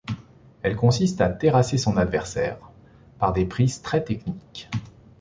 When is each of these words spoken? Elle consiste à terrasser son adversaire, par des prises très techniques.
Elle 0.63 0.75
consiste 0.75 1.21
à 1.21 1.29
terrasser 1.29 1.77
son 1.77 1.95
adversaire, 1.95 2.57
par 3.19 3.33
des 3.33 3.45
prises 3.45 3.83
très 3.83 4.03
techniques. 4.03 4.67